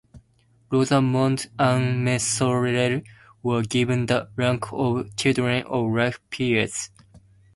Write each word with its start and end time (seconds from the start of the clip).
Rosamond 0.71 1.51
Ann 1.59 2.03
Metherell 2.03 3.05
were 3.43 3.61
given 3.61 4.07
the 4.07 4.29
rank 4.35 4.73
of 4.73 5.15
children 5.15 5.63
of 5.67 5.91
life 5.93 6.19
peers. 6.31 6.89